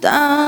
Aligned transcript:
down. 0.00 0.39